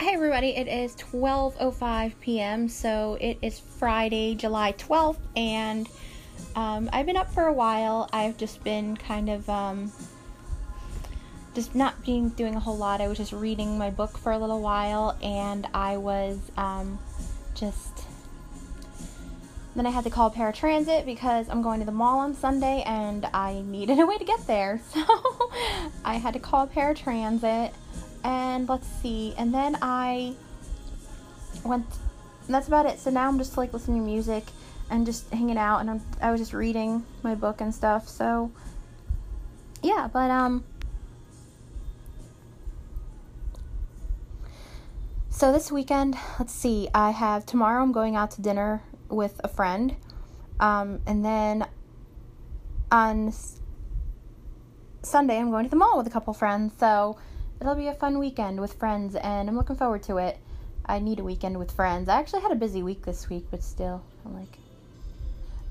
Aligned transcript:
Hi 0.00 0.12
everybody, 0.12 0.50
it 0.50 0.68
is 0.68 0.94
12:05 0.94 2.12
p.m. 2.20 2.68
So 2.68 3.18
it 3.20 3.36
is 3.42 3.58
Friday, 3.58 4.36
July 4.36 4.72
12th 4.74 5.18
and 5.34 5.88
um, 6.54 6.88
I've 6.92 7.04
been 7.04 7.16
up 7.16 7.34
for 7.34 7.46
a 7.46 7.52
while. 7.52 8.08
I've 8.12 8.36
just 8.36 8.62
been 8.62 8.96
kind 8.96 9.28
of 9.28 9.50
um, 9.50 9.90
just 11.52 11.74
not 11.74 12.04
being 12.04 12.28
doing 12.28 12.54
a 12.54 12.60
whole 12.60 12.76
lot. 12.76 13.00
I 13.00 13.08
was 13.08 13.18
just 13.18 13.32
reading 13.32 13.76
my 13.76 13.90
book 13.90 14.16
for 14.16 14.30
a 14.30 14.38
little 14.38 14.60
while 14.60 15.18
and 15.20 15.66
I 15.74 15.96
was 15.96 16.38
um, 16.56 17.00
just 17.56 18.04
then 19.74 19.84
I 19.84 19.90
had 19.90 20.04
to 20.04 20.10
call 20.10 20.30
paratransit 20.30 21.06
because 21.06 21.48
I'm 21.48 21.60
going 21.60 21.80
to 21.80 21.86
the 21.86 21.92
mall 21.92 22.20
on 22.20 22.34
Sunday 22.34 22.84
and 22.86 23.26
I 23.34 23.62
needed 23.66 23.98
a 23.98 24.06
way 24.06 24.16
to 24.16 24.24
get 24.24 24.46
there. 24.46 24.80
So 24.94 25.92
I 26.04 26.14
had 26.14 26.34
to 26.34 26.40
call 26.40 26.68
paratransit 26.68 27.72
and 28.24 28.68
let's 28.68 28.86
see 29.02 29.34
and 29.38 29.52
then 29.52 29.76
i 29.82 30.34
went 31.64 31.84
that's 32.48 32.66
about 32.66 32.86
it. 32.86 32.98
So 32.98 33.10
now 33.10 33.28
i'm 33.28 33.38
just 33.38 33.56
like 33.56 33.72
listening 33.72 33.98
to 33.98 34.06
music 34.06 34.44
and 34.90 35.04
just 35.04 35.28
hanging 35.30 35.58
out 35.58 35.80
and 35.80 35.90
I'm, 35.90 36.02
i 36.20 36.30
was 36.30 36.40
just 36.40 36.52
reading 36.52 37.04
my 37.22 37.34
book 37.34 37.60
and 37.60 37.74
stuff 37.74 38.08
so 38.08 38.50
yeah 39.82 40.08
but 40.10 40.30
um 40.30 40.64
so 45.28 45.52
this 45.52 45.70
weekend 45.70 46.16
let's 46.38 46.52
see 46.52 46.88
i 46.94 47.10
have 47.10 47.44
tomorrow 47.44 47.82
i'm 47.82 47.92
going 47.92 48.16
out 48.16 48.30
to 48.32 48.42
dinner 48.42 48.82
with 49.08 49.40
a 49.44 49.48
friend 49.48 49.96
um, 50.60 51.00
and 51.06 51.24
then 51.24 51.66
on 52.90 53.32
sunday 55.02 55.38
i'm 55.38 55.50
going 55.50 55.64
to 55.64 55.70
the 55.70 55.76
mall 55.76 55.98
with 55.98 56.06
a 56.06 56.10
couple 56.10 56.32
friends 56.32 56.72
so 56.78 57.16
it'll 57.60 57.74
be 57.74 57.88
a 57.88 57.94
fun 57.94 58.18
weekend 58.18 58.60
with 58.60 58.74
friends, 58.74 59.14
and 59.16 59.48
I'm 59.48 59.56
looking 59.56 59.76
forward 59.76 60.02
to 60.04 60.18
it. 60.18 60.38
I 60.86 60.98
need 60.98 61.18
a 61.18 61.24
weekend 61.24 61.58
with 61.58 61.70
friends. 61.70 62.08
I 62.08 62.18
actually 62.18 62.42
had 62.42 62.52
a 62.52 62.56
busy 62.56 62.82
week 62.82 63.04
this 63.04 63.28
week, 63.28 63.46
but 63.50 63.62
still, 63.62 64.02
I'm 64.24 64.34
like, 64.34 64.58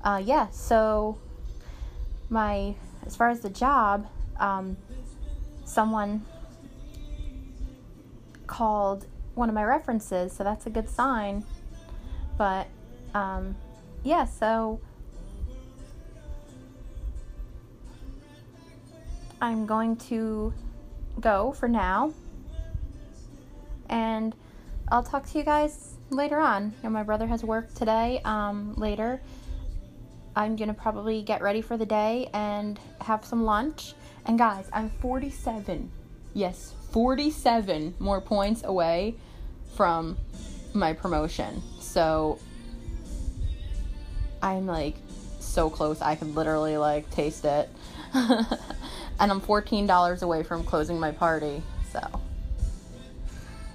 uh, 0.02 0.22
yeah. 0.24 0.48
So 0.50 1.18
my 2.30 2.74
as 3.06 3.16
far 3.16 3.30
as 3.30 3.40
the 3.40 3.50
job, 3.50 4.06
um, 4.38 4.76
someone 5.64 6.24
called 8.46 9.06
one 9.34 9.48
of 9.48 9.54
my 9.54 9.64
references, 9.64 10.32
so 10.32 10.44
that's 10.44 10.66
a 10.66 10.70
good 10.70 10.88
sign. 10.88 11.44
But 12.36 12.68
um, 13.14 13.56
yeah, 14.04 14.24
so 14.24 14.80
I'm 19.40 19.66
going 19.66 19.96
to 19.96 20.52
go 21.20 21.52
for 21.52 21.68
now. 21.68 22.12
And 23.88 24.34
I'll 24.90 25.02
talk 25.02 25.26
to 25.30 25.38
you 25.38 25.44
guys 25.44 25.94
later 26.10 26.38
on. 26.38 26.64
You 26.64 26.84
know, 26.84 26.90
my 26.90 27.02
brother 27.02 27.26
has 27.26 27.42
work 27.42 27.72
today. 27.74 28.20
Um, 28.24 28.74
later, 28.76 29.20
I'm 30.36 30.56
gonna 30.56 30.74
probably 30.74 31.22
get 31.22 31.42
ready 31.42 31.60
for 31.60 31.76
the 31.76 31.86
day 31.86 32.30
and 32.32 32.78
have 33.00 33.24
some 33.24 33.44
lunch. 33.44 33.94
And 34.24 34.38
guys, 34.38 34.68
I'm 34.72 34.90
47. 35.00 35.90
Yes, 36.34 36.74
47 36.92 37.94
more 37.98 38.20
points 38.20 38.62
away 38.64 39.16
from 39.74 40.16
my 40.74 40.92
promotion. 40.92 41.62
So 41.80 42.38
I'm 44.42 44.66
like 44.66 44.96
so 45.40 45.70
close. 45.70 46.00
I 46.00 46.14
could 46.14 46.34
literally 46.34 46.76
like 46.76 47.10
taste 47.10 47.44
it. 47.44 47.68
and 49.20 49.30
I'm 49.30 49.40
$14 49.40 50.22
away 50.22 50.42
from 50.42 50.64
closing 50.64 50.98
my 50.98 51.10
party. 51.10 51.62
So 51.92 52.00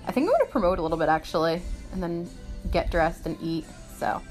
I 0.07 0.11
think 0.11 0.27
I'm 0.27 0.33
going 0.33 0.45
to 0.45 0.51
promote 0.51 0.79
a 0.79 0.81
little 0.81 0.97
bit 0.97 1.09
actually 1.09 1.61
and 1.91 2.01
then 2.01 2.29
get 2.71 2.91
dressed 2.91 3.25
and 3.25 3.37
eat. 3.41 3.65
So 3.97 4.21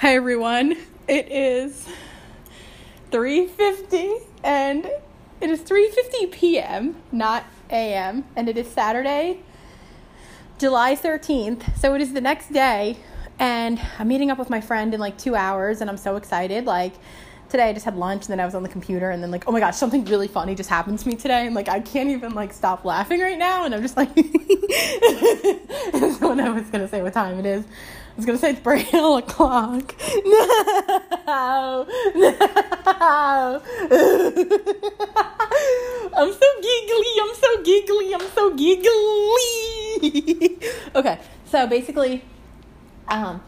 Hi 0.00 0.14
everyone. 0.14 0.78
It 1.06 1.30
is 1.30 1.86
3:50 3.10 4.22
and 4.42 4.86
it 5.42 5.50
is 5.50 5.60
3:50 5.60 6.30
p.m., 6.32 6.96
not 7.12 7.44
a.m., 7.68 8.24
and 8.34 8.48
it 8.48 8.56
is 8.56 8.66
Saturday, 8.66 9.42
July 10.56 10.96
13th. 10.96 11.76
So 11.76 11.94
it 11.94 12.00
is 12.00 12.14
the 12.14 12.20
next 12.22 12.50
day 12.50 12.96
and 13.40 13.80
I'm 13.98 14.06
meeting 14.06 14.30
up 14.30 14.38
with 14.38 14.48
my 14.50 14.60
friend 14.60 14.94
in 14.94 15.00
like 15.00 15.18
two 15.18 15.34
hours, 15.34 15.80
and 15.80 15.88
I'm 15.88 15.96
so 15.96 16.16
excited. 16.16 16.66
Like, 16.66 16.92
today 17.48 17.70
I 17.70 17.72
just 17.72 17.86
had 17.86 17.96
lunch, 17.96 18.26
and 18.26 18.32
then 18.32 18.38
I 18.38 18.44
was 18.44 18.54
on 18.54 18.62
the 18.62 18.68
computer, 18.68 19.08
and 19.10 19.22
then 19.22 19.30
like, 19.30 19.48
oh 19.48 19.52
my 19.52 19.60
gosh, 19.60 19.76
something 19.76 20.04
really 20.04 20.28
funny 20.28 20.54
just 20.54 20.68
happened 20.68 20.98
to 20.98 21.08
me 21.08 21.16
today, 21.16 21.46
and 21.46 21.54
like 21.54 21.70
I 21.70 21.80
can't 21.80 22.10
even 22.10 22.34
like 22.34 22.52
stop 22.52 22.84
laughing 22.84 23.20
right 23.20 23.38
now, 23.38 23.64
and 23.64 23.74
I'm 23.74 23.80
just 23.80 23.96
like, 23.96 24.14
when 24.14 24.24
I 26.40 26.50
was 26.50 26.68
gonna 26.70 26.86
say 26.86 27.00
what 27.00 27.14
time 27.14 27.38
it 27.38 27.46
is, 27.46 27.64
I 27.64 27.68
was 28.16 28.26
gonna 28.26 28.36
say 28.36 28.50
it's 28.50 28.60
Braille 28.60 29.16
o'clock. 29.16 29.94
No, 30.26 31.86
no. 32.14 32.36
I'm 36.12 36.32
so 36.32 36.46
giggly. 36.60 37.14
I'm 37.22 37.34
so 37.34 37.62
giggly. 37.62 38.14
I'm 38.14 38.28
so 38.34 38.50
giggly. 38.54 40.58
okay, 40.94 41.18
so 41.46 41.66
basically 41.66 42.22
um, 43.10 43.42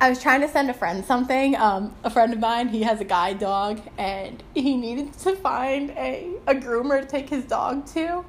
I 0.00 0.10
was 0.10 0.20
trying 0.20 0.42
to 0.42 0.48
send 0.48 0.68
a 0.68 0.74
friend 0.74 1.04
something. 1.04 1.56
Um, 1.56 1.94
a 2.04 2.10
friend 2.10 2.32
of 2.32 2.38
mine, 2.38 2.68
he 2.68 2.82
has 2.82 3.00
a 3.00 3.04
guide 3.04 3.38
dog, 3.38 3.80
and 3.96 4.42
he 4.54 4.76
needed 4.76 5.14
to 5.20 5.36
find 5.36 5.90
a, 5.90 6.34
a 6.46 6.54
groomer 6.54 7.00
to 7.00 7.06
take 7.06 7.30
his 7.30 7.44
dog 7.44 7.86
to. 7.94 8.24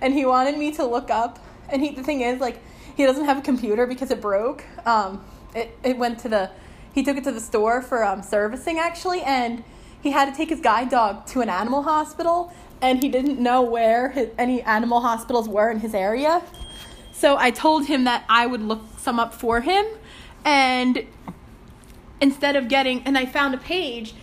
And 0.00 0.14
he 0.14 0.24
wanted 0.24 0.58
me 0.58 0.72
to 0.72 0.84
look 0.84 1.10
up. 1.10 1.38
And 1.68 1.80
he, 1.80 1.94
the 1.94 2.02
thing 2.02 2.22
is, 2.22 2.40
like, 2.40 2.58
he 2.96 3.04
doesn't 3.04 3.24
have 3.24 3.38
a 3.38 3.42
computer 3.42 3.86
because 3.86 4.10
it 4.10 4.20
broke. 4.20 4.64
Um, 4.84 5.24
it, 5.54 5.76
it 5.84 5.96
went 5.96 6.18
to 6.20 6.28
the, 6.28 6.50
he 6.92 7.04
took 7.04 7.16
it 7.16 7.24
to 7.24 7.32
the 7.32 7.40
store 7.40 7.82
for 7.82 8.04
um, 8.04 8.22
servicing, 8.22 8.78
actually. 8.80 9.22
And 9.22 9.62
he 10.02 10.10
had 10.10 10.28
to 10.28 10.36
take 10.36 10.48
his 10.48 10.60
guide 10.60 10.88
dog 10.88 11.26
to 11.28 11.40
an 11.40 11.48
animal 11.48 11.84
hospital. 11.84 12.52
And 12.80 13.00
he 13.00 13.08
didn't 13.08 13.38
know 13.38 13.62
where 13.62 14.10
his, 14.10 14.30
any 14.38 14.60
animal 14.62 15.00
hospitals 15.00 15.48
were 15.48 15.70
in 15.70 15.78
his 15.78 15.94
area. 15.94 16.42
So 17.12 17.36
I 17.36 17.52
told 17.52 17.86
him 17.86 18.04
that 18.04 18.24
I 18.28 18.46
would 18.46 18.62
look 18.62 18.82
some 18.98 19.20
up 19.20 19.32
for 19.32 19.60
him 19.60 19.86
and 20.44 21.06
instead 22.20 22.56
of 22.56 22.68
getting, 22.68 23.02
and 23.04 23.18
I 23.18 23.26
found 23.26 23.54
a 23.54 23.58
page 23.58 24.14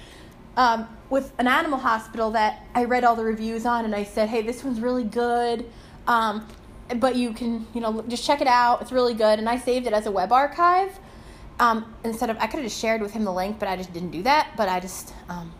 um, 0.57 0.87
with 1.09 1.33
an 1.37 1.47
animal 1.47 1.79
hospital 1.79 2.31
that 2.31 2.65
I 2.73 2.85
read 2.85 3.03
all 3.03 3.15
the 3.15 3.23
reviews 3.23 3.65
on, 3.65 3.85
and 3.85 3.95
I 3.95 4.03
said, 4.03 4.29
hey, 4.29 4.41
this 4.41 4.63
one's 4.63 4.79
really 4.79 5.03
good. 5.03 5.65
Um, 6.07 6.47
but 6.95 7.15
you 7.15 7.33
can, 7.33 7.67
you 7.73 7.81
know, 7.81 8.01
just 8.07 8.25
check 8.25 8.41
it 8.41 8.47
out. 8.47 8.81
It's 8.81 8.91
really 8.91 9.13
good. 9.13 9.37
And 9.37 9.47
I 9.47 9.57
saved 9.57 9.85
it 9.85 9.93
as 9.93 10.07
a 10.07 10.11
web 10.11 10.31
archive. 10.31 10.97
Um, 11.59 11.93
instead 12.03 12.29
of, 12.29 12.37
I 12.37 12.47
could 12.47 12.59
have 12.61 12.63
just 12.63 12.79
shared 12.79 13.01
with 13.01 13.11
him 13.11 13.25
the 13.25 13.33
link, 13.33 13.59
but 13.59 13.67
I 13.67 13.75
just 13.75 13.93
didn't 13.93 14.11
do 14.11 14.23
that. 14.23 14.53
But 14.57 14.69
I 14.69 14.79
just, 14.79 15.13
um, 15.27 15.53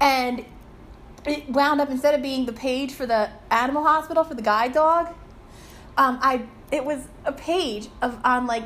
and 0.00 0.44
it 1.24 1.48
wound 1.48 1.80
up 1.80 1.90
instead 1.90 2.14
of 2.14 2.22
being 2.22 2.46
the 2.46 2.52
page 2.52 2.92
for 2.92 3.06
the 3.06 3.30
animal 3.50 3.82
hospital 3.82 4.24
for 4.24 4.34
the 4.34 4.42
guide 4.42 4.72
dog, 4.72 5.14
um, 5.96 6.18
I 6.20 6.46
it 6.70 6.84
was 6.84 7.06
a 7.24 7.32
page 7.32 7.88
of 8.02 8.18
on 8.24 8.46
like 8.46 8.64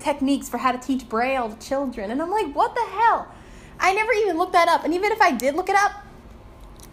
techniques 0.00 0.48
for 0.48 0.58
how 0.58 0.72
to 0.72 0.78
teach 0.78 1.08
Braille 1.08 1.50
to 1.50 1.66
children. 1.66 2.10
And 2.10 2.20
I'm 2.20 2.30
like, 2.30 2.52
what 2.54 2.74
the 2.74 2.84
hell? 2.90 3.28
I 3.78 3.94
never 3.94 4.12
even 4.12 4.36
looked 4.38 4.52
that 4.52 4.68
up. 4.68 4.84
And 4.84 4.94
even 4.94 5.12
if 5.12 5.20
I 5.20 5.32
did 5.32 5.54
look 5.54 5.68
it 5.68 5.76
up, 5.76 5.92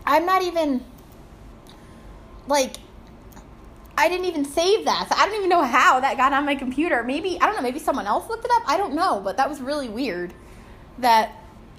I'm 0.05 0.25
not 0.25 0.43
even 0.43 0.83
like 2.47 2.77
I 3.97 4.09
didn't 4.09 4.25
even 4.25 4.45
save 4.45 4.85
that. 4.85 5.09
So 5.09 5.15
I 5.17 5.25
don't 5.25 5.35
even 5.35 5.49
know 5.49 5.63
how 5.63 5.99
that 5.99 6.17
got 6.17 6.31
on 6.31 6.45
my 6.45 6.55
computer. 6.55 7.03
Maybe 7.03 7.39
I 7.41 7.47
don't 7.47 7.55
know, 7.55 7.61
maybe 7.61 7.79
someone 7.79 8.07
else 8.07 8.29
looked 8.29 8.45
it 8.45 8.51
up. 8.51 8.63
I 8.67 8.77
don't 8.77 8.93
know, 8.93 9.19
but 9.23 9.37
that 9.37 9.49
was 9.49 9.59
really 9.59 9.89
weird 9.89 10.33
that 10.99 11.31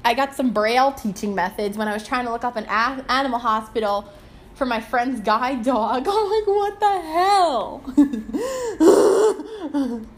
I 0.04 0.14
got 0.14 0.34
some 0.34 0.52
braille 0.52 0.92
teaching 0.92 1.34
methods 1.34 1.76
when 1.78 1.88
I 1.88 1.94
was 1.94 2.06
trying 2.06 2.24
to 2.26 2.32
look 2.32 2.44
up 2.44 2.56
an 2.56 2.66
animal 2.66 3.38
hospital 3.38 4.12
for 4.54 4.66
my 4.66 4.80
friend's 4.80 5.20
guide 5.20 5.62
dog. 5.62 6.06
I'm 6.10 6.30
like, 6.30 6.46
what 6.46 6.80
the 6.80 7.00
hell? 9.86 10.06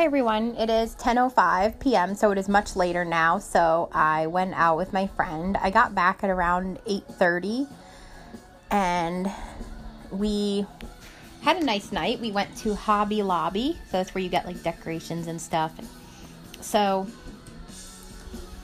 Hi 0.00 0.06
everyone, 0.06 0.56
it 0.56 0.70
is 0.70 0.94
10:05 0.94 1.78
p.m., 1.78 2.14
so 2.14 2.30
it 2.30 2.38
is 2.38 2.48
much 2.48 2.74
later 2.74 3.04
now. 3.04 3.38
So 3.38 3.90
I 3.92 4.28
went 4.28 4.54
out 4.54 4.78
with 4.78 4.94
my 4.94 5.08
friend. 5.08 5.58
I 5.58 5.68
got 5.68 5.94
back 5.94 6.24
at 6.24 6.30
around 6.30 6.78
8:30 6.86 7.68
and 8.70 9.30
we 10.10 10.64
had 11.42 11.58
a 11.58 11.64
nice 11.66 11.92
night. 11.92 12.18
We 12.18 12.32
went 12.32 12.56
to 12.62 12.74
Hobby 12.74 13.22
Lobby. 13.22 13.76
So 13.90 13.98
that's 13.98 14.14
where 14.14 14.24
you 14.24 14.30
get 14.30 14.46
like 14.46 14.62
decorations 14.62 15.26
and 15.26 15.38
stuff. 15.38 15.72
So 16.62 17.06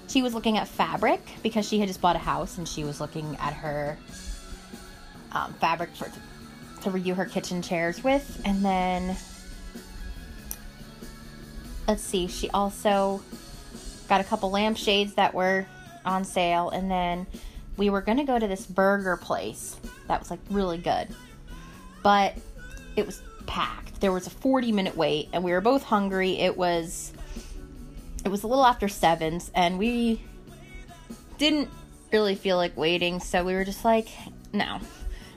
she 0.09 0.23
was 0.23 0.33
looking 0.33 0.57
at 0.57 0.67
fabric 0.67 1.21
because 1.43 1.69
she 1.69 1.79
had 1.79 1.89
just 1.89 2.01
bought 2.01 2.17
a 2.17 2.21
house 2.21 2.57
and 2.57 2.67
she 2.67 2.83
was 2.83 2.99
looking 2.99 3.37
at 3.43 3.53
her 3.53 3.99
um, 5.33 5.53
fabric 5.61 5.91
for 5.97 6.11
to 6.81 6.91
redo 6.91 7.15
her 7.15 7.27
kitchen 7.27 7.61
chairs 7.61 8.03
with, 8.03 8.41
and 8.47 8.65
then 8.65 9.19
let's 11.89 12.03
see, 12.03 12.27
she 12.27 12.51
also 12.51 13.23
got 14.09 14.21
a 14.21 14.25
couple 14.25 14.51
lampshades 14.51 15.15
that 15.15 15.35
were 15.35 15.67
on 16.05 16.25
sale, 16.25 16.71
and 16.71 16.91
then 16.91 17.27
we 17.77 17.91
were 17.91 18.01
gonna 18.01 18.25
go 18.25 18.39
to 18.39 18.47
this 18.47 18.67
burger 18.67 19.17
place 19.17 19.77
that 20.09 20.21
was 20.21 20.31
like 20.31 20.41
really 20.51 20.79
good, 20.79 21.09
but 22.03 22.35
it 22.97 23.05
was 23.05 23.23
packed. 23.47 24.01
There 24.01 24.13
was 24.13 24.27
a 24.27 24.31
40 24.31 24.73
minute 24.73 24.97
wait, 24.97 25.29
and 25.33 25.43
we 25.43 25.53
were 25.53 25.61
both 25.61 25.83
hungry. 25.83 26.39
It 26.39 26.57
was 26.57 27.13
it 28.25 28.29
was 28.29 28.43
a 28.43 28.47
little 28.47 28.67
after 28.67 28.89
sevens, 28.89 29.51
and 29.55 29.79
we 29.79 30.21
didn't 31.39 31.71
really 32.13 32.35
feel 32.35 32.57
like 32.57 32.77
waiting, 32.77 33.21
so 33.21 33.45
we 33.45 33.55
were 33.55 33.65
just 33.65 33.85
like, 33.85 34.09
no, 34.53 34.81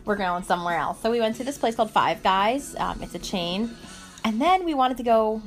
we're 0.05 0.15
going 0.15 0.43
somewhere 0.43 0.77
else. 0.77 0.99
So 1.01 1.11
we 1.11 1.19
went 1.19 1.35
to 1.35 1.43
this 1.43 1.57
place 1.57 1.75
called 1.75 1.91
Five 1.91 2.23
Guys. 2.23 2.75
Um, 2.77 3.03
it's 3.03 3.13
a 3.15 3.19
chain, 3.19 3.75
and 4.23 4.41
then 4.41 4.65
we 4.65 4.73
wanted 4.73 4.97
to 4.97 5.03
go. 5.03 5.41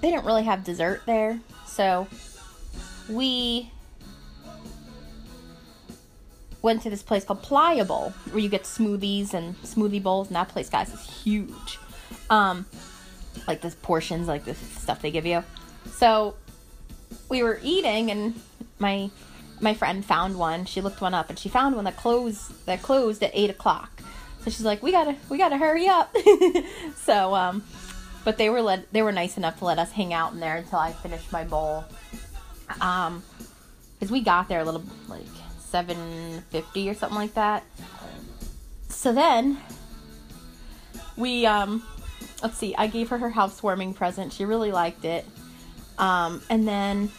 They 0.00 0.10
didn't 0.10 0.24
really 0.24 0.44
have 0.44 0.64
dessert 0.64 1.02
there, 1.06 1.40
so 1.66 2.06
we 3.08 3.70
went 6.62 6.82
to 6.82 6.90
this 6.90 7.02
place 7.02 7.24
called 7.24 7.42
Playa 7.42 7.84
Bowls, 7.84 8.12
where 8.30 8.38
you 8.38 8.48
get 8.48 8.64
smoothies 8.64 9.34
and 9.34 9.60
smoothie 9.62 10.02
bowls, 10.02 10.28
and 10.28 10.36
that 10.36 10.48
place, 10.48 10.68
guys, 10.68 10.92
is 10.92 11.22
huge. 11.22 11.78
Um, 12.28 12.66
like 13.46 13.60
the 13.60 13.70
portions, 13.82 14.28
like 14.28 14.44
the 14.44 14.54
stuff 14.54 15.02
they 15.02 15.10
give 15.10 15.26
you. 15.26 15.44
So 15.92 16.34
we 17.28 17.42
were 17.42 17.60
eating, 17.62 18.10
and 18.10 18.40
my 18.78 19.10
my 19.60 19.74
friend 19.74 20.04
found 20.04 20.38
one. 20.38 20.64
She 20.64 20.80
looked 20.80 21.00
one 21.00 21.14
up, 21.14 21.30
and 21.30 21.38
she 21.38 21.48
found 21.48 21.76
one 21.76 21.84
that 21.84 21.96
closed 21.96 22.66
that 22.66 22.82
closed 22.82 23.22
at 23.22 23.30
eight 23.34 23.50
o'clock. 23.50 24.02
So 24.42 24.50
she's 24.50 24.64
like, 24.64 24.82
"We 24.82 24.90
gotta 24.92 25.16
we 25.28 25.38
gotta 25.38 25.56
hurry 25.56 25.88
up." 25.88 26.14
so, 26.96 27.34
um, 27.34 27.62
but 28.24 28.38
they 28.38 28.50
were 28.50 28.62
let 28.62 28.92
they 28.92 29.02
were 29.02 29.12
nice 29.12 29.36
enough 29.36 29.58
to 29.58 29.64
let 29.64 29.78
us 29.78 29.92
hang 29.92 30.12
out 30.12 30.32
in 30.32 30.40
there 30.40 30.56
until 30.56 30.78
I 30.78 30.92
finished 30.92 31.32
my 31.32 31.44
bowl. 31.44 31.84
Um, 32.80 33.22
because 33.94 34.10
we 34.10 34.20
got 34.20 34.48
there 34.48 34.60
a 34.60 34.64
little 34.64 34.84
like 35.08 35.26
seven 35.58 36.42
fifty 36.50 36.88
or 36.88 36.94
something 36.94 37.18
like 37.18 37.34
that. 37.34 37.64
So 38.88 39.12
then 39.12 39.58
we 41.16 41.46
um 41.46 41.82
let's 42.42 42.56
see, 42.56 42.74
I 42.76 42.86
gave 42.86 43.08
her 43.10 43.18
her 43.18 43.30
housewarming 43.30 43.94
present. 43.94 44.32
She 44.32 44.44
really 44.44 44.72
liked 44.72 45.04
it. 45.04 45.26
Um, 45.98 46.42
and 46.48 46.66
then 46.66 47.10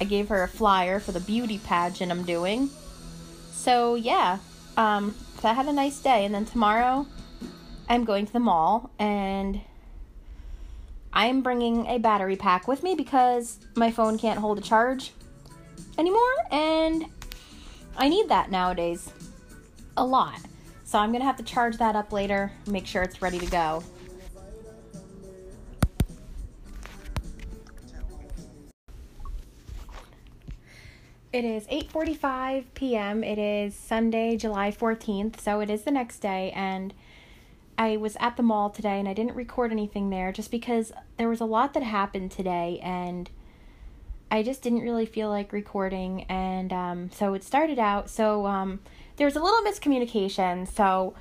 I 0.00 0.04
gave 0.04 0.28
her 0.28 0.42
a 0.42 0.48
flyer 0.48 0.98
for 0.98 1.12
the 1.12 1.20
beauty 1.20 1.58
pageant 1.58 2.10
I'm 2.10 2.24
doing. 2.24 2.70
So 3.52 3.94
yeah, 3.94 4.38
um, 4.76 5.14
so 5.40 5.48
I 5.48 5.52
had 5.52 5.66
a 5.66 5.72
nice 5.72 6.00
day. 6.00 6.24
And 6.24 6.34
then 6.34 6.44
tomorrow 6.44 7.06
I'm 7.88 8.04
going 8.04 8.26
to 8.26 8.32
the 8.32 8.40
mall 8.40 8.90
and 8.98 9.60
I'm 11.16 11.40
bringing 11.40 11.86
a 11.86 11.96
battery 11.96 12.36
pack 12.36 12.68
with 12.68 12.82
me 12.82 12.94
because 12.94 13.58
my 13.74 13.90
phone 13.90 14.18
can't 14.18 14.38
hold 14.38 14.58
a 14.58 14.60
charge 14.60 15.12
anymore 15.96 16.20
and 16.50 17.06
I 17.96 18.10
need 18.10 18.28
that 18.28 18.50
nowadays 18.50 19.10
a 19.96 20.04
lot. 20.04 20.38
So 20.84 20.98
I'm 20.98 21.12
to 21.14 21.24
have 21.24 21.38
to 21.38 21.42
charge 21.42 21.78
that 21.78 21.96
up 21.96 22.12
later, 22.12 22.52
make 22.66 22.86
sure 22.86 23.02
it's 23.02 23.22
ready 23.22 23.38
to 23.38 23.46
go. 23.46 23.82
It 31.32 31.46
is 31.46 31.66
8:45 31.68 32.64
p.m. 32.74 33.24
It 33.24 33.38
is 33.38 33.74
Sunday, 33.74 34.36
July 34.36 34.70
14th, 34.70 35.40
so 35.40 35.60
it 35.60 35.70
is 35.70 35.84
the 35.84 35.90
next 35.90 36.18
day 36.18 36.52
and 36.54 36.92
I 37.78 37.96
was 37.96 38.16
at 38.20 38.36
the 38.36 38.42
mall 38.42 38.70
today 38.70 38.98
and 38.98 39.08
I 39.08 39.12
didn't 39.12 39.34
record 39.34 39.70
anything 39.70 40.10
there 40.10 40.32
just 40.32 40.50
because 40.50 40.92
there 41.16 41.28
was 41.28 41.40
a 41.40 41.44
lot 41.44 41.74
that 41.74 41.82
happened 41.82 42.30
today 42.30 42.80
and 42.82 43.30
I 44.30 44.42
just 44.42 44.62
didn't 44.62 44.80
really 44.80 45.06
feel 45.06 45.28
like 45.28 45.52
recording 45.52 46.24
and 46.24 46.72
um, 46.72 47.10
so 47.10 47.34
it 47.34 47.44
started 47.44 47.78
out 47.78 48.08
so 48.08 48.46
um, 48.46 48.80
there 49.16 49.26
was 49.26 49.36
a 49.36 49.42
little 49.42 49.62
miscommunication 49.62 50.66
so 50.66 51.14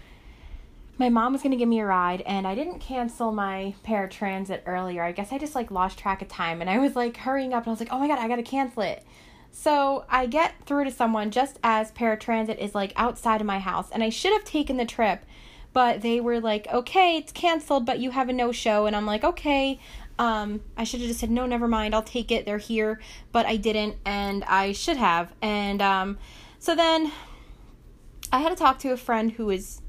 my 0.98 1.10
mom 1.10 1.34
was 1.34 1.42
going 1.42 1.52
to 1.52 1.58
give 1.58 1.68
me 1.68 1.80
a 1.80 1.86
ride 1.86 2.22
and 2.22 2.48
I 2.48 2.56
didn't 2.56 2.80
cancel 2.80 3.34
my 3.34 3.76
paratransit 3.86 4.62
earlier. 4.66 5.04
I 5.04 5.12
guess 5.12 5.34
I 5.34 5.38
just 5.38 5.54
like 5.54 5.70
lost 5.70 6.00
track 6.00 6.22
of 6.22 6.30
time 6.30 6.62
and 6.62 6.70
I 6.70 6.78
was 6.80 6.96
like 6.96 7.18
hurrying 7.18 7.54
up 7.54 7.64
and 7.64 7.68
I 7.68 7.72
was 7.72 7.80
like, 7.82 7.92
"Oh 7.92 8.00
my 8.00 8.08
god, 8.08 8.20
I 8.20 8.30
got 8.30 8.38
to 8.38 8.44
cancel 8.44 8.84
it." 8.84 9.04
So 9.52 10.04
I 10.10 10.26
get 10.26 10.54
through 10.66 10.84
to 10.84 10.92
someone 10.92 11.32
just 11.32 11.60
as 11.64 11.92
paratransit 11.94 12.58
is 12.58 12.76
like 12.76 12.92
outside 12.98 13.40
of 13.40 13.48
my 13.48 13.60
house, 13.60 13.90
and 13.90 14.04
I 14.04 14.10
should 14.10 14.34
have 14.34 14.44
taken 14.44 14.76
the 14.76 14.86
trip, 14.86 15.26
but 15.76 16.02
they 16.02 16.22
were 16.22 16.40
like, 16.40 16.68
okay, 16.72 17.18
it's 17.18 17.34
canceled, 17.34 17.86
but 17.86 18.00
you 18.00 18.12
have 18.12 18.30
a 18.30 18.34
no 18.34 18.54
show. 18.54 18.86
And 18.86 18.96
I'm 18.96 19.06
like, 19.06 19.26
okay. 19.26 19.78
Um, 20.18 20.62
I 20.78 20.86
should 20.86 21.02
have 21.02 21.10
just 21.10 21.20
said, 21.20 21.30
no, 21.30 21.46
never 21.46 21.68
mind, 21.68 21.94
I'll 21.94 22.02
take 22.02 22.32
it. 22.32 22.46
They're 22.46 22.58
here, 22.58 23.02
but 23.34 23.46
I 23.46 23.58
didn't, 23.58 23.98
and 24.06 24.46
I 24.46 24.72
should 24.72 24.96
have. 24.96 25.34
And 25.42 25.82
um, 25.82 26.18
so 26.60 26.78
then 26.78 27.12
I 28.32 28.40
had 28.40 28.52
to 28.52 28.56
talk 28.56 28.80
to 28.80 28.94
a 28.94 28.98
friend 28.98 29.34
who 29.34 29.50
is 29.50 29.82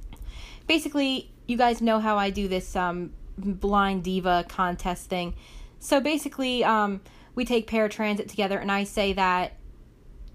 basically, 0.67 1.31
you 1.47 1.57
guys 1.57 1.81
know 1.81 2.01
how 2.01 2.19
I 2.19 2.31
do 2.31 2.49
this 2.49 2.75
um, 2.75 3.13
blind 3.39 4.03
diva 4.03 4.45
contest 4.49 5.09
thing. 5.09 5.37
So 5.79 6.01
basically, 6.01 6.65
um, 6.65 7.01
we 7.37 7.45
take 7.45 7.71
paratransit 7.71 8.29
together, 8.29 8.59
and 8.59 8.73
I 8.73 8.83
say 8.83 9.13
that 9.13 9.53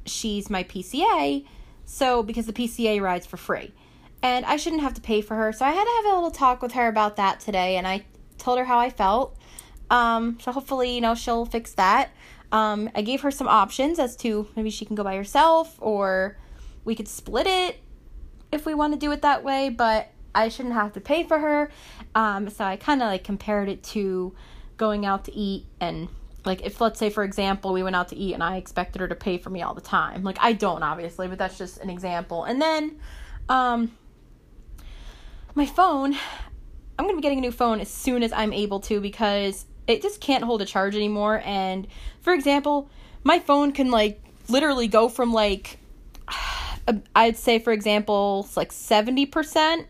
she's 0.05 0.49
my 0.49 0.63
PCA, 0.63 1.45
so 1.83 2.23
because 2.23 2.45
the 2.45 2.53
PCA 2.53 3.01
rides 3.01 3.25
for 3.25 3.35
free. 3.35 3.73
And 4.23 4.45
I 4.45 4.57
shouldn't 4.57 4.83
have 4.83 4.93
to 4.95 5.01
pay 5.01 5.21
for 5.21 5.35
her, 5.35 5.51
so 5.51 5.65
I 5.65 5.71
had 5.71 5.83
to 5.83 5.91
have 5.97 6.13
a 6.13 6.15
little 6.15 6.31
talk 6.31 6.61
with 6.61 6.73
her 6.73 6.87
about 6.87 7.15
that 7.15 7.39
today, 7.39 7.77
and 7.77 7.87
I 7.87 8.05
told 8.37 8.59
her 8.59 8.65
how 8.65 8.77
I 8.77 8.89
felt. 8.89 9.37
Um, 9.89 10.37
so 10.41 10.51
hopefully, 10.51 10.93
you 10.95 11.01
know, 11.01 11.15
she'll 11.15 11.45
fix 11.45 11.73
that. 11.73 12.11
Um, 12.51 12.89
I 12.95 13.01
gave 13.01 13.21
her 13.21 13.31
some 13.31 13.47
options 13.47 13.99
as 13.99 14.15
to 14.17 14.47
maybe 14.55 14.69
she 14.69 14.85
can 14.85 14.95
go 14.95 15.03
by 15.03 15.15
herself 15.15 15.75
or 15.79 16.37
we 16.83 16.95
could 16.95 17.07
split 17.07 17.47
it 17.47 17.79
if 18.51 18.65
we 18.65 18.73
want 18.73 18.93
to 18.93 18.99
do 18.99 19.11
it 19.11 19.21
that 19.21 19.43
way, 19.43 19.69
but 19.69 20.09
I 20.35 20.49
shouldn't 20.49 20.75
have 20.75 20.93
to 20.93 21.01
pay 21.01 21.23
for 21.23 21.39
her. 21.39 21.71
Um, 22.15 22.49
so 22.49 22.63
I 22.63 22.75
kind 22.75 23.01
of 23.01 23.07
like 23.07 23.23
compared 23.23 23.69
it 23.69 23.83
to 23.83 24.33
going 24.77 25.05
out 25.05 25.25
to 25.25 25.35
eat 25.35 25.65
and 25.79 26.09
like 26.43 26.63
if 26.63 26.81
let's 26.81 26.97
say 26.97 27.11
for 27.11 27.23
example 27.23 27.71
we 27.71 27.83
went 27.83 27.95
out 27.95 28.07
to 28.07 28.15
eat 28.15 28.33
and 28.33 28.41
i 28.41 28.57
expected 28.57 28.99
her 28.99 29.07
to 29.07 29.13
pay 29.13 29.37
for 29.37 29.51
me 29.51 29.61
all 29.61 29.75
the 29.75 29.79
time 29.79 30.23
like 30.23 30.37
i 30.39 30.53
don't 30.53 30.81
obviously 30.81 31.27
but 31.27 31.37
that's 31.37 31.55
just 31.55 31.77
an 31.81 31.89
example 31.91 32.45
and 32.45 32.59
then 32.59 32.99
um 33.47 33.95
my 35.55 35.65
phone 35.65 36.13
i'm 36.97 37.05
going 37.05 37.15
to 37.15 37.15
be 37.15 37.21
getting 37.21 37.39
a 37.39 37.41
new 37.41 37.51
phone 37.51 37.79
as 37.79 37.89
soon 37.89 38.23
as 38.23 38.31
i'm 38.31 38.53
able 38.53 38.79
to 38.79 39.01
because 39.01 39.65
it 39.87 40.01
just 40.01 40.21
can't 40.21 40.43
hold 40.43 40.61
a 40.61 40.65
charge 40.65 40.95
anymore. 40.95 41.41
And 41.43 41.87
for 42.21 42.33
example 42.33 42.89
my 43.23 43.39
phone 43.39 43.71
can 43.71 43.91
like 43.91 44.23
literally 44.49 44.87
go 44.87 45.09
from 45.09 45.33
like 45.33 45.77
i'd 47.15 47.37
say 47.37 47.59
for 47.59 47.71
example 47.71 48.47
like 48.55 48.71
70% 48.71 49.85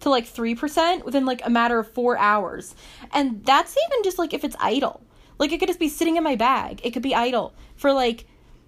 to 0.00 0.10
like 0.10 0.26
3% 0.26 1.04
within 1.04 1.24
like 1.24 1.40
a 1.46 1.50
matter 1.50 1.78
of 1.78 1.90
4 1.90 2.18
hours. 2.18 2.74
And 3.12 3.44
that's 3.44 3.76
even 3.76 4.02
just 4.02 4.18
like 4.18 4.34
if 4.34 4.44
it's 4.44 4.56
idle. 4.60 5.02
Like 5.38 5.52
it 5.52 5.58
could 5.58 5.68
just 5.68 5.80
be 5.80 5.88
sitting 5.88 6.16
in 6.16 6.22
my 6.22 6.36
bag. 6.36 6.80
It 6.84 6.90
could 6.90 7.02
be 7.02 7.14
idle 7.14 7.54
for 7.76 7.92
like 7.92 8.26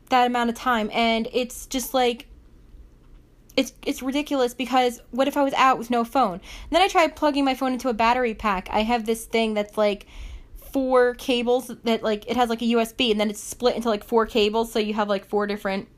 that 0.08 0.26
amount 0.26 0.50
of 0.50 0.56
time. 0.56 0.90
And 0.92 1.28
it's 1.32 1.66
just 1.66 1.92
like 1.94 2.26
it's 3.56 3.72
it's 3.84 4.02
ridiculous 4.02 4.54
because 4.54 5.00
what 5.10 5.28
if 5.28 5.36
I 5.36 5.42
was 5.42 5.54
out 5.54 5.78
with 5.78 5.90
no 5.90 6.04
phone? 6.04 6.34
And 6.34 6.70
then 6.70 6.82
I 6.82 6.88
tried 6.88 7.16
plugging 7.16 7.44
my 7.44 7.54
phone 7.54 7.72
into 7.72 7.88
a 7.88 7.94
battery 7.94 8.34
pack. 8.34 8.68
I 8.70 8.82
have 8.82 9.06
this 9.06 9.24
thing 9.24 9.54
that's 9.54 9.76
like 9.76 10.06
four 10.72 11.14
cables 11.14 11.70
that 11.84 12.02
like 12.02 12.28
it 12.28 12.36
has 12.36 12.50
like 12.50 12.60
a 12.60 12.66
USB 12.66 13.10
and 13.10 13.18
then 13.18 13.30
it's 13.30 13.40
split 13.40 13.76
into 13.76 13.88
like 13.88 14.04
four 14.04 14.26
cables 14.26 14.70
so 14.70 14.78
you 14.78 14.92
have 14.92 15.08
like 15.08 15.24
four 15.24 15.46
different 15.46 15.88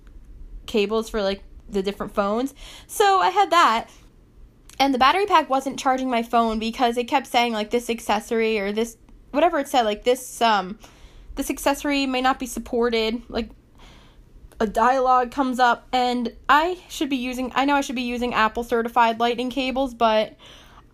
cables 0.67 1.09
for 1.09 1.21
like 1.21 1.43
the 1.69 1.83
different 1.83 2.15
phones. 2.15 2.55
So 2.87 3.19
I 3.19 3.31
had 3.31 3.51
that 3.51 3.89
and 4.79 4.95
the 4.95 4.99
battery 4.99 5.27
pack 5.27 5.51
wasn't 5.51 5.79
charging 5.79 6.09
my 6.09 6.23
phone 6.23 6.59
because 6.59 6.97
it 6.97 7.05
kept 7.05 7.27
saying 7.27 7.53
like 7.53 7.71
this 7.71 7.91
accessory 7.91 8.61
or 8.61 8.73
this 8.73 8.97
whatever 9.33 9.59
it 9.59 9.69
said 9.69 9.83
like 9.83 10.05
this 10.05 10.41
um 10.41 10.79
this 11.35 11.51
accessory 11.51 12.07
may 12.07 12.21
not 12.21 12.39
be 12.39 12.47
supported 12.47 13.21
like 13.29 13.51
a 14.61 14.67
dialogue 14.67 15.31
comes 15.31 15.59
up 15.59 15.87
and 15.93 16.33
I 16.49 16.79
should 16.89 17.09
be 17.09 17.17
using 17.17 17.53
I 17.55 17.65
know 17.65 17.77
I 17.77 17.81
should 17.81 17.97
be 17.97 18.03
using 18.03 18.35
Apple 18.35 18.65
certified 18.65 19.21
lightning 19.21 19.51
cables 19.51 19.95
but 19.95 20.37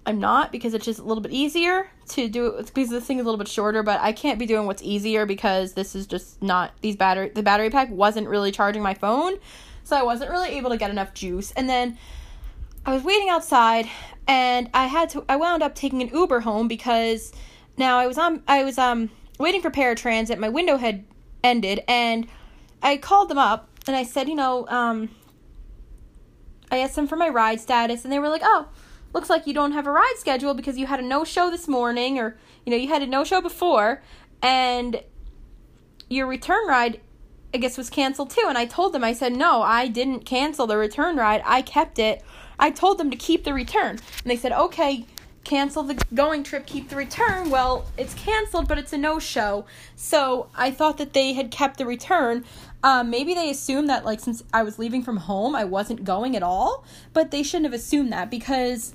I'm 0.06 0.20
not 0.20 0.52
because 0.52 0.74
it's 0.74 0.84
just 0.84 1.00
a 1.00 1.02
little 1.02 1.22
bit 1.22 1.32
easier 1.32 1.88
to 2.08 2.28
do 2.28 2.46
it 2.48 2.66
because 2.66 2.90
this 2.90 3.04
thing 3.04 3.18
is 3.18 3.22
a 3.22 3.24
little 3.24 3.38
bit 3.38 3.48
shorter 3.48 3.82
but 3.82 4.00
I 4.00 4.12
can't 4.12 4.38
be 4.38 4.44
doing 4.44 4.66
what's 4.66 4.82
easier 4.82 5.24
because 5.24 5.72
this 5.72 5.94
is 5.94 6.06
just 6.06 6.42
not 6.42 6.72
these 6.82 6.96
battery 6.96 7.30
the 7.30 7.42
battery 7.42 7.70
pack 7.70 7.90
wasn't 7.90 8.28
really 8.28 8.52
charging 8.52 8.82
my 8.82 8.94
phone 8.94 9.38
so 9.82 9.96
I 9.96 10.02
wasn't 10.02 10.30
really 10.30 10.50
able 10.50 10.70
to 10.70 10.76
get 10.76 10.90
enough 10.90 11.14
juice 11.14 11.52
and 11.52 11.68
then 11.68 11.96
I 12.84 12.92
was 12.92 13.02
waiting 13.02 13.30
outside 13.30 13.88
and 14.28 14.68
I 14.74 14.86
had 14.86 15.08
to 15.10 15.24
I 15.28 15.36
wound 15.36 15.62
up 15.62 15.74
taking 15.74 16.02
an 16.02 16.08
Uber 16.08 16.40
home 16.40 16.68
because 16.68 17.32
now 17.78 17.98
I 17.98 18.06
was 18.06 18.18
on 18.18 18.42
I 18.46 18.62
was 18.62 18.76
um 18.76 19.10
waiting 19.38 19.62
for 19.62 19.70
paratransit. 19.70 20.38
My 20.38 20.48
window 20.48 20.76
had 20.76 21.04
ended 21.42 21.82
and 21.88 22.26
I 22.84 22.96
called 22.98 23.28
them 23.28 23.38
up 23.38 23.68
and 23.88 23.96
I 23.96 24.04
said, 24.04 24.28
you 24.28 24.36
know, 24.36 24.68
um 24.68 25.10
I 26.70 26.78
asked 26.78 26.94
them 26.94 27.08
for 27.08 27.16
my 27.16 27.28
ride 27.28 27.60
status 27.60 28.04
and 28.04 28.12
they 28.12 28.18
were 28.18 28.28
like, 28.28 28.42
"Oh, 28.44 28.68
looks 29.12 29.30
like 29.30 29.46
you 29.46 29.54
don't 29.54 29.72
have 29.72 29.86
a 29.86 29.90
ride 29.90 30.14
schedule 30.16 30.54
because 30.54 30.78
you 30.78 30.86
had 30.86 31.00
a 31.00 31.02
no 31.02 31.24
show 31.24 31.50
this 31.50 31.66
morning 31.66 32.18
or 32.18 32.38
you 32.64 32.70
know, 32.70 32.76
you 32.76 32.88
had 32.88 33.02
a 33.02 33.06
no 33.06 33.24
show 33.24 33.40
before 33.40 34.02
and 34.42 35.02
your 36.08 36.26
return 36.26 36.66
ride 36.68 37.00
I 37.54 37.58
guess 37.58 37.78
was 37.78 37.88
canceled 37.88 38.30
too. 38.30 38.46
And 38.48 38.58
I 38.58 38.66
told 38.66 38.92
them, 38.92 39.04
I 39.04 39.12
said, 39.12 39.32
no, 39.32 39.62
I 39.62 39.86
didn't 39.86 40.26
cancel 40.26 40.66
the 40.66 40.76
return 40.76 41.16
ride. 41.16 41.40
I 41.44 41.62
kept 41.62 42.00
it. 42.00 42.20
I 42.58 42.70
told 42.70 42.98
them 42.98 43.12
to 43.12 43.16
keep 43.16 43.44
the 43.44 43.54
return. 43.54 43.90
And 43.90 44.26
they 44.26 44.36
said, 44.36 44.50
okay, 44.50 45.06
cancel 45.44 45.82
the 45.82 46.02
going 46.14 46.42
trip, 46.42 46.66
keep 46.66 46.88
the 46.88 46.96
return. 46.96 47.50
Well, 47.50 47.86
it's 47.96 48.14
canceled, 48.14 48.68
but 48.68 48.78
it's 48.78 48.92
a 48.92 48.98
no 48.98 49.18
show. 49.18 49.66
So 49.96 50.48
I 50.54 50.70
thought 50.70 50.98
that 50.98 51.12
they 51.12 51.34
had 51.34 51.50
kept 51.50 51.78
the 51.78 51.86
return. 51.86 52.44
Um, 52.82 53.10
maybe 53.10 53.34
they 53.34 53.50
assumed 53.50 53.88
that, 53.88 54.04
like, 54.04 54.20
since 54.20 54.42
I 54.52 54.62
was 54.62 54.78
leaving 54.78 55.02
from 55.02 55.18
home, 55.18 55.54
I 55.54 55.64
wasn't 55.64 56.04
going 56.04 56.36
at 56.36 56.42
all. 56.42 56.84
But 57.12 57.30
they 57.30 57.42
shouldn't 57.42 57.66
have 57.66 57.74
assumed 57.74 58.12
that 58.12 58.30
because 58.30 58.94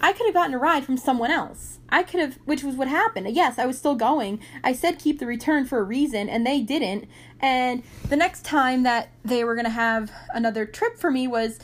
I 0.00 0.12
could 0.12 0.26
have 0.26 0.34
gotten 0.34 0.54
a 0.54 0.58
ride 0.58 0.84
from 0.84 0.96
someone 0.96 1.30
else. 1.30 1.78
I 1.90 2.02
could 2.04 2.20
have, 2.20 2.38
which 2.44 2.62
was 2.62 2.76
what 2.76 2.88
happened. 2.88 3.28
Yes, 3.34 3.58
I 3.58 3.66
was 3.66 3.76
still 3.76 3.96
going. 3.96 4.40
I 4.62 4.72
said 4.72 4.98
keep 4.98 5.18
the 5.18 5.26
return 5.26 5.66
for 5.66 5.78
a 5.78 5.82
reason, 5.82 6.28
and 6.28 6.46
they 6.46 6.60
didn't. 6.60 7.06
And 7.40 7.82
the 8.08 8.16
next 8.16 8.44
time 8.44 8.84
that 8.84 9.10
they 9.24 9.44
were 9.44 9.56
gonna 9.56 9.70
have 9.70 10.10
another 10.32 10.64
trip 10.64 10.98
for 10.98 11.10
me 11.10 11.26
was 11.26 11.58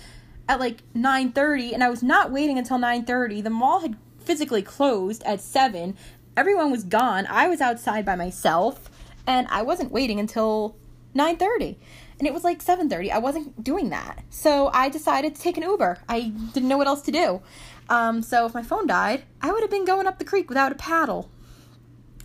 at 0.48 0.60
like 0.60 0.82
9:30, 0.94 1.72
and 1.72 1.82
I 1.82 1.90
was 1.90 2.02
not 2.02 2.30
waiting 2.30 2.58
until 2.58 2.78
9:30. 2.78 3.42
The 3.42 3.50
mall 3.50 3.80
had 3.80 3.96
physically 4.18 4.62
closed 4.62 5.22
at 5.24 5.40
seven. 5.40 5.96
Everyone 6.36 6.70
was 6.70 6.84
gone. 6.84 7.26
I 7.28 7.48
was 7.48 7.60
outside 7.60 8.04
by 8.04 8.16
myself, 8.16 8.90
and 9.26 9.46
I 9.48 9.62
wasn't 9.62 9.92
waiting 9.92 10.20
until 10.20 10.76
9:30 11.14 11.76
and 12.18 12.26
it 12.26 12.32
was 12.32 12.44
like 12.44 12.62
7:30. 12.62 13.10
I 13.10 13.18
wasn't 13.18 13.62
doing 13.62 13.90
that. 13.90 14.24
So 14.30 14.70
I 14.72 14.88
decided 14.88 15.34
to 15.34 15.40
take 15.40 15.56
an 15.56 15.62
Uber. 15.62 15.98
I 16.08 16.32
didn't 16.54 16.68
know 16.68 16.78
what 16.78 16.86
else 16.86 17.02
to 17.02 17.12
do. 17.12 17.42
Um, 17.88 18.22
so 18.22 18.46
if 18.46 18.54
my 18.54 18.62
phone 18.62 18.86
died, 18.86 19.24
I 19.40 19.52
would 19.52 19.62
have 19.62 19.70
been 19.70 19.84
going 19.84 20.06
up 20.06 20.18
the 20.18 20.24
creek 20.24 20.48
without 20.48 20.72
a 20.72 20.76
paddle. 20.76 21.30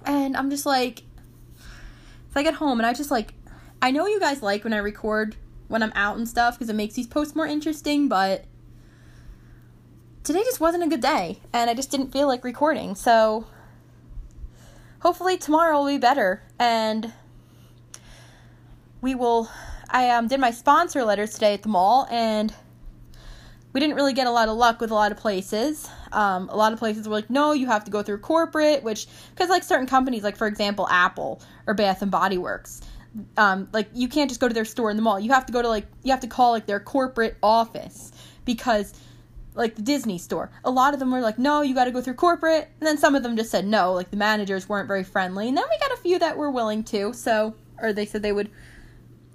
And 0.06 0.36
I'm 0.36 0.50
just 0.50 0.66
like 0.66 1.04
if 2.30 2.38
I 2.38 2.44
get 2.44 2.56
home 2.56 2.80
and 2.80 2.88
I 2.88 2.94
just 2.94 3.12
like 3.12 3.34
I 3.82 3.92
know 3.92 4.08
you 4.08 4.20
guys 4.20 4.42
like 4.42 4.63
when 4.63 4.74
I 4.74 4.78
record 4.78 5.36
when 5.72 5.82
I'm 5.82 5.94
out 5.96 6.18
and 6.18 6.28
stuff 6.28 6.56
because 6.56 6.70
it 6.70 6.75
makes 6.75 6.94
these 6.94 7.08
posts 7.08 7.36
more 7.36 7.48
interesting, 7.48 8.08
but 8.08 8.46
today 10.24 10.44
just 10.44 10.60
wasn't 10.60 10.84
a 10.84 10.88
good 10.88 11.01
day 11.01 11.40
and 11.54 11.70
I 11.70 11.74
just 11.74 11.90
didn't 11.90 12.12
feel 12.12 12.28
like 12.28 12.44
recording. 12.44 12.94
So 12.96 13.48
hopefully 15.00 15.38
tomorrow 15.38 15.80
will 15.80 15.88
be 15.88 15.98
better 15.98 16.44
and 16.60 17.12
we 19.01 19.16
will 19.16 19.50
I 19.92 20.10
um, 20.12 20.28
did 20.28 20.40
my 20.40 20.51
sponsor 20.51 21.04
letters 21.04 21.34
today 21.34 21.54
at 21.54 21.63
the 21.63 21.70
mall, 21.70 22.08
and 22.10 22.54
we 23.74 23.80
didn't 23.82 23.96
really 23.96 24.13
get 24.13 24.25
a 24.25 24.32
lot 24.32 24.48
of 24.48 24.56
luck 24.56 24.80
with 24.80 24.90
a 24.90 24.94
lot 24.94 25.12
of 25.12 25.18
places. 25.18 25.88
Um, 26.13 26.50
a 26.50 26.56
lot 26.56 26.72
of 26.72 26.80
places 26.80 27.08
were 27.08 27.16
like, 27.16 27.30
no, 27.30 27.51
you 27.51 27.68
have 27.68 27.84
to 27.86 27.92
go 27.92 28.01
through 28.01 28.20
corporate, 28.20 28.84
which, 28.84 29.08
because 29.32 29.50
like 29.50 29.63
certain 29.63 29.88
companies, 29.88 30.24
like 30.24 30.38
for 30.38 30.48
example, 30.48 30.88
Apple 30.90 31.42
or 31.68 31.74
Bath 31.74 32.01
and 32.01 32.10
Body 32.10 32.38
Works, 32.38 32.82
um, 33.38 33.68
like 33.74 33.89
you 33.94 34.08
can't 34.08 34.30
just 34.30 34.39
go 34.39 34.48
to 34.48 34.53
their 34.53 34.65
store 34.65 34.89
in 34.89 34.98
the 34.98 35.03
mall. 35.03 35.20
You 35.20 35.32
have 35.32 35.46
to 35.46 35.53
go 35.53 35.62
to 35.62 35.68
like, 35.68 35.88
you 36.03 36.12
have 36.12 36.22
to 36.22 36.27
call 36.27 36.51
like 36.51 36.65
their 36.65 36.80
corporate 36.80 37.38
office 37.44 38.12
because 38.46 38.94
like 39.53 39.75
the 39.75 39.82
Disney 39.82 40.18
store. 40.18 40.50
A 40.63 40.72
lot 40.72 40.94
of 40.94 41.00
them 41.00 41.12
were 41.12 41.20
like, 41.20 41.38
no, 41.38 41.62
you 41.62 41.75
got 41.75 41.86
to 41.86 41.91
go 41.91 42.01
through 42.01 42.13
corporate. 42.13 42.70
And 42.80 42.88
then 42.88 42.98
some 42.98 43.15
of 43.15 43.24
them 43.24 43.36
just 43.36 43.51
said 43.51 43.65
no, 43.65 43.94
like 43.94 44.12
the 44.12 44.18
managers 44.18 44.70
weren't 44.70 44.88
very 44.88 45.03
friendly. 45.03 45.48
And 45.48 45.58
then 45.58 45.65
we 45.70 45.77
got 45.80 45.98
a 45.98 46.01
few 46.01 46.20
that 46.20 46.38
were 46.38 46.51
willing 46.51 46.84
to, 46.86 47.13
so, 47.13 47.56
or 47.82 47.94
they 47.94 48.06
said 48.06 48.22
they 48.22 48.32
would 48.32 48.50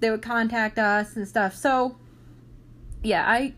they 0.01 0.11
would 0.11 0.23
contact 0.23 0.79
us 0.79 1.17
and 1.17 1.27
stuff. 1.27 1.55
So, 1.55 1.97
yeah, 3.03 3.25
I 3.27 3.55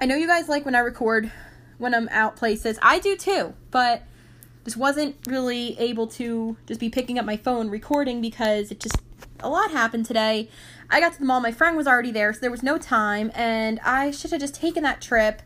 I 0.00 0.06
know 0.06 0.16
you 0.16 0.26
guys 0.26 0.48
like 0.48 0.64
when 0.64 0.74
I 0.74 0.80
record 0.80 1.30
when 1.78 1.94
I'm 1.94 2.08
out 2.10 2.36
places. 2.36 2.78
I 2.82 2.98
do 2.98 3.16
too, 3.16 3.54
but 3.70 4.02
just 4.68 4.76
wasn't 4.76 5.16
really 5.26 5.78
able 5.78 6.06
to 6.06 6.54
just 6.66 6.78
be 6.78 6.90
picking 6.90 7.18
up 7.18 7.24
my 7.24 7.38
phone 7.38 7.70
recording 7.70 8.20
because 8.20 8.70
it 8.70 8.78
just 8.78 8.96
a 9.40 9.48
lot 9.48 9.70
happened 9.70 10.04
today. 10.04 10.50
I 10.90 11.00
got 11.00 11.14
to 11.14 11.18
the 11.18 11.24
mall, 11.24 11.40
my 11.40 11.52
friend 11.52 11.74
was 11.74 11.86
already 11.86 12.10
there, 12.10 12.34
so 12.34 12.40
there 12.40 12.50
was 12.50 12.62
no 12.62 12.76
time, 12.76 13.32
and 13.34 13.80
I 13.80 14.10
should 14.10 14.30
have 14.30 14.40
just 14.40 14.54
taken 14.54 14.82
that 14.82 15.00
trip 15.00 15.40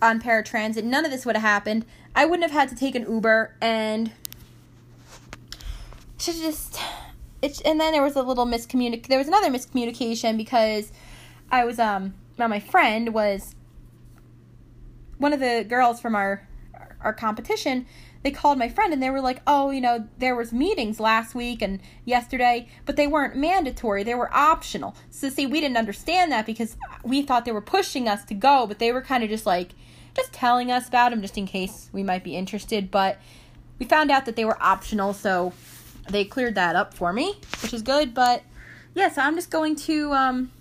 on 0.00 0.18
paratransit. 0.18 0.82
None 0.82 1.04
of 1.04 1.10
this 1.10 1.26
would 1.26 1.36
have 1.36 1.42
happened. 1.42 1.84
I 2.16 2.24
wouldn't 2.24 2.50
have 2.50 2.58
had 2.58 2.70
to 2.70 2.74
take 2.74 2.94
an 2.94 3.02
Uber 3.02 3.54
and 3.60 4.12
should 6.16 6.36
just 6.36 6.80
it's 7.42 7.60
and 7.60 7.78
then 7.78 7.92
there 7.92 8.02
was 8.02 8.16
a 8.16 8.22
little 8.22 8.46
miscommunication. 8.46 9.08
There 9.08 9.18
was 9.18 9.28
another 9.28 9.50
miscommunication 9.50 10.38
because 10.38 10.90
I 11.50 11.66
was 11.66 11.78
um 11.78 12.14
well, 12.38 12.48
my 12.48 12.60
friend 12.60 13.12
was 13.12 13.54
one 15.18 15.34
of 15.34 15.40
the 15.40 15.66
girls 15.68 16.00
from 16.00 16.14
our 16.14 16.48
our 17.02 17.12
competition 17.12 17.86
they 18.22 18.30
called 18.30 18.58
my 18.58 18.68
friend 18.68 18.92
and 18.92 19.02
they 19.02 19.10
were 19.10 19.20
like 19.20 19.40
oh 19.46 19.70
you 19.70 19.80
know 19.80 20.06
there 20.18 20.36
was 20.36 20.52
meetings 20.52 21.00
last 21.00 21.34
week 21.34 21.60
and 21.62 21.80
yesterday 22.04 22.68
but 22.86 22.96
they 22.96 23.06
weren't 23.06 23.36
mandatory 23.36 24.02
they 24.02 24.14
were 24.14 24.32
optional 24.34 24.94
so 25.10 25.28
see 25.28 25.46
we 25.46 25.60
didn't 25.60 25.76
understand 25.76 26.30
that 26.30 26.46
because 26.46 26.76
we 27.02 27.22
thought 27.22 27.44
they 27.44 27.52
were 27.52 27.60
pushing 27.60 28.08
us 28.08 28.24
to 28.24 28.34
go 28.34 28.66
but 28.66 28.78
they 28.78 28.92
were 28.92 29.02
kind 29.02 29.24
of 29.24 29.30
just 29.30 29.46
like 29.46 29.70
just 30.14 30.32
telling 30.32 30.70
us 30.70 30.88
about 30.88 31.10
them 31.10 31.22
just 31.22 31.38
in 31.38 31.46
case 31.46 31.88
we 31.92 32.02
might 32.02 32.22
be 32.22 32.36
interested 32.36 32.90
but 32.90 33.18
we 33.78 33.86
found 33.86 34.10
out 34.10 34.26
that 34.26 34.36
they 34.36 34.44
were 34.44 34.62
optional 34.62 35.12
so 35.12 35.52
they 36.08 36.24
cleared 36.24 36.54
that 36.54 36.76
up 36.76 36.94
for 36.94 37.12
me, 37.12 37.34
which 37.62 37.72
is 37.72 37.82
good. 37.82 38.14
But 38.14 38.42
yeah, 38.94 39.10
so 39.10 39.22
I'm 39.22 39.34
just 39.34 39.50
going 39.50 39.76
to. 39.76 40.12
Um, 40.12 40.52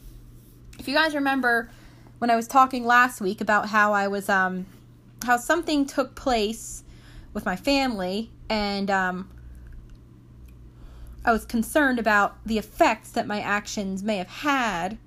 if 0.80 0.88
you 0.88 0.96
guys 0.96 1.14
remember 1.14 1.70
when 2.20 2.30
I 2.30 2.36
was 2.36 2.48
talking 2.48 2.86
last 2.86 3.22
week 3.22 3.42
about 3.42 3.70
how 3.70 3.94
I 3.94 4.08
was, 4.08 4.30
um, 4.30 4.66
how 5.24 5.38
something 5.38 5.86
took 5.86 6.16
place 6.16 6.84
with 7.34 7.46
my 7.46 7.56
family, 7.56 8.32
and 8.50 8.90
um, 8.92 9.30
I 11.24 11.32
was 11.32 11.46
concerned 11.46 12.00
about 12.00 12.44
the 12.46 12.58
effects 12.58 13.12
that 13.12 13.28
my 13.28 13.42
actions 13.42 14.04
may 14.04 14.18
have 14.18 14.28
had 14.28 14.98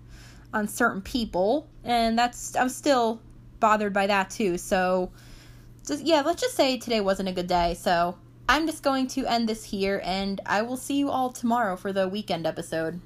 on 0.53 0.69
certain 0.69 1.03
people, 1.03 1.69
and 1.83 2.19
that's 2.19 2.57
I'm 2.57 2.69
still 2.69 3.21
bothered 3.61 3.93
by 3.93 4.07
that 4.07 4.31
too. 4.31 4.57
So, 4.59 5.11
just 5.87 6.05
yeah, 6.05 6.23
let's 6.23 6.41
just 6.41 6.55
say 6.55 6.79
today 6.79 7.01
wasn't 7.01 7.29
a 7.29 7.33
good 7.33 7.49
day. 7.49 7.75
So 7.75 8.17
I'm 8.49 8.67
just 8.67 8.83
going 8.83 9.09
to 9.09 9.27
end 9.27 9.49
this 9.49 9.65
here, 9.65 10.01
and 10.05 10.41
I 10.47 10.63
will 10.63 10.77
see 10.77 10.97
you 10.97 11.11
all 11.11 11.31
tomorrow 11.31 11.77
for 11.77 11.93
the 11.93 12.09
weekend 12.09 12.47
episode. 12.47 13.01